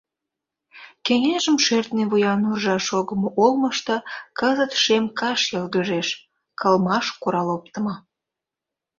Кеҥежым 1.05 1.57
шӧртньӧ 1.65 2.03
вуян 2.11 2.41
уржа 2.49 2.77
шогымо 2.87 3.29
олмышто 3.43 3.95
кызыт 4.39 4.71
шем 4.83 5.05
каш 5.19 5.39
йылгыжеш— 5.51 6.07
кылмаш 6.59 7.05
курал 7.21 7.47
оптымо. 7.55 7.95